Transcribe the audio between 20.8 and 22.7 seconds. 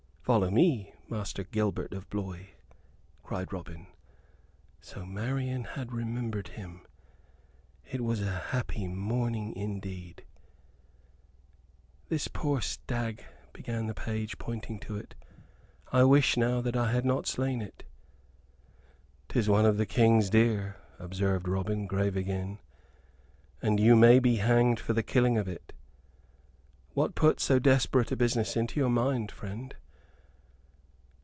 observed Robin, grave again,